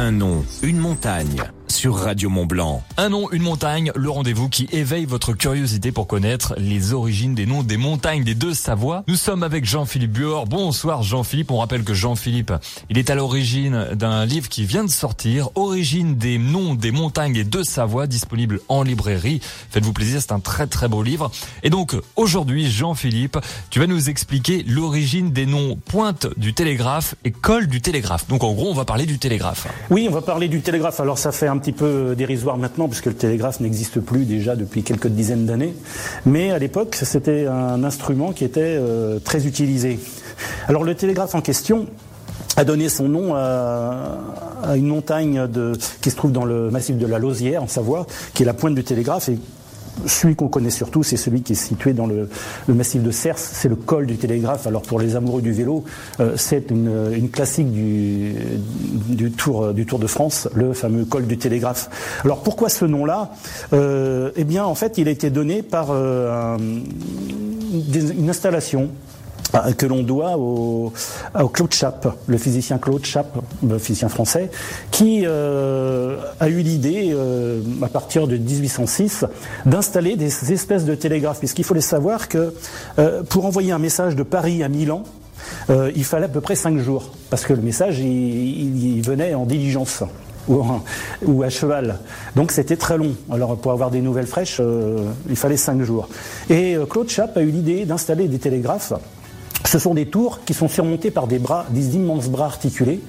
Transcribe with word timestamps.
Un 0.00 0.12
nom, 0.12 0.44
une 0.62 0.78
montagne 0.78 1.42
sur 1.78 1.94
Radio 1.94 2.28
Mont 2.28 2.44
Blanc. 2.44 2.82
Un 2.96 3.10
nom, 3.10 3.30
une 3.30 3.44
montagne, 3.44 3.92
le 3.94 4.10
rendez-vous 4.10 4.48
qui 4.48 4.68
éveille 4.72 5.04
votre 5.04 5.32
curiosité 5.32 5.92
pour 5.92 6.08
connaître 6.08 6.56
les 6.58 6.92
origines 6.92 7.36
des 7.36 7.46
noms 7.46 7.62
des 7.62 7.76
montagnes 7.76 8.24
des 8.24 8.34
deux 8.34 8.52
Savoies. 8.52 9.04
Nous 9.06 9.14
sommes 9.14 9.44
avec 9.44 9.64
Jean-Philippe 9.64 10.10
Buor. 10.10 10.46
Bonsoir 10.46 11.04
Jean-Philippe. 11.04 11.52
On 11.52 11.58
rappelle 11.58 11.84
que 11.84 11.94
Jean-Philippe, 11.94 12.52
il 12.90 12.98
est 12.98 13.10
à 13.10 13.14
l'origine 13.14 13.90
d'un 13.94 14.26
livre 14.26 14.48
qui 14.48 14.64
vient 14.64 14.82
de 14.82 14.90
sortir, 14.90 15.50
Origine 15.54 16.16
des 16.16 16.36
noms 16.36 16.74
des 16.74 16.90
montagnes 16.90 17.32
des 17.32 17.44
deux 17.44 17.62
Savoies, 17.62 18.08
disponible 18.08 18.58
en 18.68 18.82
librairie. 18.82 19.40
Faites-vous 19.70 19.92
plaisir, 19.92 20.20
c'est 20.20 20.32
un 20.32 20.40
très 20.40 20.66
très 20.66 20.88
beau 20.88 21.04
livre. 21.04 21.30
Et 21.62 21.70
donc 21.70 21.94
aujourd'hui, 22.16 22.68
Jean-Philippe, 22.68 23.38
tu 23.70 23.78
vas 23.78 23.86
nous 23.86 24.10
expliquer 24.10 24.64
l'origine 24.66 25.30
des 25.30 25.46
noms 25.46 25.76
pointe 25.76 26.26
du 26.36 26.54
télégraphe 26.54 27.14
et 27.24 27.30
col 27.30 27.68
du 27.68 27.80
télégraphe. 27.80 28.26
Donc 28.26 28.42
en 28.42 28.52
gros, 28.52 28.68
on 28.68 28.74
va 28.74 28.84
parler 28.84 29.06
du 29.06 29.20
télégraphe. 29.20 29.68
Oui, 29.90 30.08
on 30.10 30.12
va 30.12 30.22
parler 30.22 30.48
du 30.48 30.60
télégraphe. 30.60 30.98
Alors 30.98 31.18
ça 31.18 31.30
fait 31.30 31.46
un 31.46 31.56
petit 31.56 31.67
peu 31.72 32.14
dérisoire 32.16 32.56
maintenant, 32.56 32.88
puisque 32.88 33.06
le 33.06 33.14
télégraphe 33.14 33.60
n'existe 33.60 34.00
plus 34.00 34.24
déjà 34.24 34.56
depuis 34.56 34.82
quelques 34.82 35.08
dizaines 35.08 35.46
d'années. 35.46 35.74
Mais 36.26 36.50
à 36.50 36.58
l'époque, 36.58 36.98
c'était 37.00 37.46
un 37.46 37.84
instrument 37.84 38.32
qui 38.32 38.44
était 38.44 38.60
euh, 38.78 39.18
très 39.18 39.46
utilisé. 39.46 39.98
Alors 40.68 40.84
le 40.84 40.94
télégraphe 40.94 41.34
en 41.34 41.40
question 41.40 41.86
a 42.56 42.64
donné 42.64 42.88
son 42.88 43.08
nom 43.08 43.34
à, 43.34 44.18
une 44.74 44.88
montagne 44.88 45.46
qui 46.02 46.10
se 46.10 46.16
trouve 46.16 46.32
dans 46.32 46.44
le 46.44 46.70
massif 46.70 46.96
de 46.96 47.06
la 47.06 47.18
Lausière, 47.18 47.62
en 47.62 47.68
Savoie, 47.68 48.06
qui 48.34 48.42
est 48.42 48.46
la 48.46 48.54
pointe 48.54 48.74
du 48.74 48.82
télégraphe 48.82 49.28
et 49.28 49.38
celui 50.06 50.36
qu'on 50.36 50.48
connaît 50.48 50.70
surtout, 50.70 51.02
c'est 51.02 51.16
celui 51.16 51.42
qui 51.42 51.52
est 51.52 51.56
situé 51.56 51.92
dans 51.92 52.06
le, 52.06 52.28
le 52.66 52.74
massif 52.74 53.02
de 53.02 53.10
Cers, 53.10 53.38
c'est 53.38 53.68
le 53.68 53.76
col 53.76 54.06
du 54.06 54.16
télégraphe. 54.16 54.66
Alors 54.66 54.82
pour 54.82 54.98
les 55.00 55.16
amoureux 55.16 55.42
du 55.42 55.52
vélo, 55.52 55.84
euh, 56.20 56.32
c'est 56.36 56.70
une, 56.70 57.12
une, 57.14 57.30
classique 57.30 57.70
du, 57.70 58.34
du, 59.08 59.30
tour, 59.30 59.72
du 59.72 59.86
Tour 59.86 59.98
de 59.98 60.06
France, 60.06 60.48
le 60.54 60.72
fameux 60.72 61.04
col 61.04 61.26
du 61.26 61.38
télégraphe. 61.38 61.90
Alors 62.24 62.42
pourquoi 62.42 62.68
ce 62.68 62.84
nom-là? 62.84 63.32
Euh, 63.72 64.30
Eh 64.36 64.44
bien 64.44 64.64
en 64.64 64.74
fait, 64.74 64.98
il 64.98 65.08
a 65.08 65.10
été 65.10 65.30
donné 65.30 65.62
par 65.62 65.88
euh, 65.90 66.56
un, 66.56 66.58
une 66.58 68.30
installation 68.30 68.90
que 69.76 69.86
l'on 69.86 70.02
doit 70.02 70.36
au, 70.36 70.92
au, 71.38 71.48
Claude 71.48 71.72
Chappe, 71.72 72.08
le 72.26 72.38
physicien 72.38 72.78
Claude 72.78 73.04
Chappe, 73.04 73.38
le 73.66 73.78
physicien 73.78 74.08
français, 74.08 74.50
qui 74.90 75.22
euh, 75.24 76.18
a 76.40 76.48
eu 76.48 76.60
l'idée, 76.60 77.10
euh, 77.12 77.60
à 77.82 77.88
partir 77.88 78.26
de 78.26 78.36
1806, 78.36 79.24
d'installer 79.66 80.16
des 80.16 80.52
espèces 80.52 80.84
de 80.84 80.94
télégraphes. 80.94 81.38
Puisqu'il 81.38 81.64
faut 81.64 81.78
savoir 81.80 82.28
que 82.28 82.54
euh, 82.98 83.22
pour 83.22 83.46
envoyer 83.46 83.72
un 83.72 83.78
message 83.78 84.16
de 84.16 84.22
Paris 84.22 84.62
à 84.62 84.68
Milan, 84.68 85.04
il 85.94 86.04
fallait 86.04 86.26
à 86.26 86.28
peu 86.28 86.40
près 86.40 86.56
cinq 86.56 86.78
jours, 86.78 87.12
parce 87.30 87.44
que 87.44 87.52
le 87.52 87.62
message, 87.62 88.00
il, 88.00 89.00
venait 89.02 89.34
en 89.34 89.46
diligence. 89.46 90.02
Ou, 90.48 91.42
à 91.42 91.50
cheval. 91.50 91.98
Donc 92.36 92.52
c'était 92.52 92.76
très 92.76 92.96
long. 92.96 93.14
Alors 93.30 93.56
pour 93.58 93.72
avoir 93.72 93.90
des 93.90 94.00
nouvelles 94.00 94.26
fraîches, 94.26 94.62
il 95.28 95.36
fallait 95.36 95.58
cinq 95.58 95.82
jours. 95.82 96.08
Et 96.48 96.76
Claude 96.88 97.10
Chappe 97.10 97.36
a 97.36 97.42
eu 97.42 97.50
l'idée 97.50 97.84
d'installer 97.84 98.28
des 98.28 98.38
télégraphes 98.38 98.94
ce 99.68 99.78
sont 99.78 99.92
des 99.92 100.06
tours 100.06 100.40
qui 100.46 100.54
sont 100.54 100.68
surmontées 100.68 101.10
par 101.10 101.26
des 101.26 101.38
bras, 101.38 101.66
des 101.68 101.94
immenses 101.94 102.28
bras 102.28 102.46
articulés, 102.46 103.00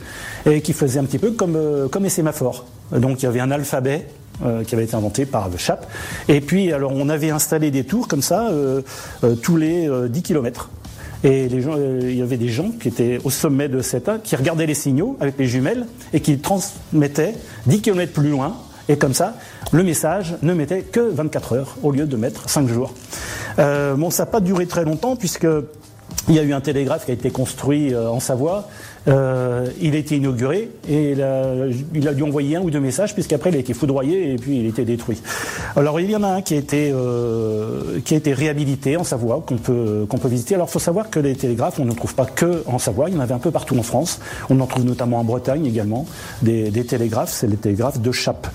et 0.46 0.62
qui 0.62 0.74
faisaient 0.74 1.00
un 1.00 1.06
petit 1.06 1.18
peu 1.18 1.32
comme, 1.32 1.56
euh, 1.56 1.88
comme 1.88 2.04
les 2.04 2.10
sémaphores. 2.10 2.66
Donc 2.92 3.22
il 3.22 3.26
y 3.26 3.28
avait 3.28 3.40
un 3.40 3.52
alphabet 3.52 4.08
euh, 4.44 4.64
qui 4.66 4.76
avait 4.76 4.84
été 4.84 4.96
inventé 4.96 5.26
par 5.26 5.50
le 5.50 5.58
Chappe. 5.58 5.90
Et 6.28 6.42
puis 6.42 6.74
alors 6.74 6.92
on 6.94 7.08
avait 7.08 7.30
installé 7.30 7.72
des 7.72 7.86
tours 7.86 8.10
comme 8.10 8.22
ça 8.22 8.50
euh, 8.50 8.82
euh 9.24 9.36
tous 9.36 9.56
les 9.56 9.90
10 10.10 10.22
kilomètres. 10.22 10.70
Et 11.24 11.50
les 11.50 11.62
gens, 11.62 11.76
il 11.76 12.16
y 12.16 12.22
avait 12.22 12.38
des 12.38 12.48
gens 12.48 12.72
qui 12.72 12.88
étaient 12.88 13.20
au 13.24 13.30
sommet 13.30 13.68
de 13.68 13.82
cette 13.82 14.10
qui 14.24 14.38
regardaient 14.38 14.66
les 14.66 14.74
signaux 14.74 15.18
avec 15.20 15.38
les 15.38 15.48
jumelles 15.48 15.86
et 16.14 16.22
qui 16.22 16.40
transmettaient 16.40 17.36
10 17.68 17.82
kilomètres 17.82 18.14
plus 18.14 18.30
loin. 18.30 18.56
Et 18.88 18.98
comme 18.98 19.14
ça, 19.14 19.36
le 19.72 19.84
message 19.84 20.36
ne 20.42 20.54
mettait 20.54 20.82
que 20.82 21.00
24 21.00 21.54
heures 21.54 21.78
au 21.84 21.92
lieu 21.92 22.06
de 22.06 22.18
mettre 22.18 22.50
5 22.50 22.68
jours. 22.68 22.94
Euh, 23.60 23.96
bon, 23.96 24.09
ça 24.09 24.24
n'a 24.24 24.31
pas 24.31 24.40
duré 24.40 24.66
très 24.66 24.86
longtemps 24.86 25.16
puisque 25.16 25.48
il 26.29 26.35
y 26.35 26.40
a 26.40 26.44
eu 26.44 26.53
un 26.53 26.62
télégraphe 26.62 27.06
qui 27.06 27.12
a 27.12 27.16
été 27.16 27.31
construit 27.31 27.94
euh, 27.94 28.07
en 28.07 28.19
Savoie. 28.19 28.67
Euh, 29.07 29.67
il 29.81 29.95
a 29.95 29.97
été 29.97 30.17
inauguré 30.17 30.69
et 30.88 31.12
il 31.12 31.22
a, 31.23 31.66
il 31.95 32.13
dû 32.13 32.23
envoyer 32.23 32.57
un 32.57 32.62
ou 32.62 32.69
deux 32.69 32.79
messages 32.79 33.13
puisqu'après 33.13 33.50
il 33.50 33.56
a 33.56 33.59
été 33.59 33.73
foudroyé 33.73 34.34
et 34.34 34.35
puis 34.35 34.59
il 34.59 34.66
a 34.66 34.69
été 34.69 34.85
détruit. 34.85 35.19
Alors 35.75 36.00
il 36.00 36.12
y 36.12 36.16
en 36.16 36.22
a 36.22 36.28
un 36.28 36.41
qui 36.41 36.53
a 36.53 36.57
été, 36.57 36.91
euh, 36.94 38.00
réhabilité 38.28 38.97
en 38.97 39.03
Savoie 39.03 39.44
qu'on 39.45 39.57
peut, 39.57 40.06
visiter. 40.25 40.56
Alors 40.56 40.68
il 40.69 40.72
faut 40.72 40.79
savoir 40.79 41.09
que 41.09 41.19
les 41.19 41.35
télégraphes 41.35 41.79
on 41.79 41.85
ne 41.85 41.94
trouve 41.94 42.13
pas 42.13 42.25
que 42.25 42.63
en 42.68 42.78
Savoie, 42.78 43.09
il 43.09 43.16
y 43.16 43.18
en 43.18 43.22
avait 43.22 43.34
un 43.34 43.39
peu 43.39 43.51
partout 43.51 43.78
en 43.78 43.84
France. 43.84 44.19
On 44.50 44.59
en 44.59 44.68
trouve 44.68 44.85
notamment 44.85 45.19
en 45.19 45.23
Bretagne 45.23 45.66
également 45.66 46.06
des, 46.44 46.69
des 46.69 46.85
télégraphes, 46.85 47.31
c'est 47.31 47.47
les 47.47 47.57
télégraphes 47.57 48.00
de 48.00 48.12
Chappe. 48.12 48.47